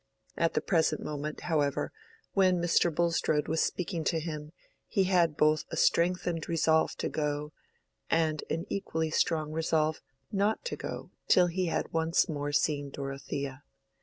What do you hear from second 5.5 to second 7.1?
a strengthened resolve to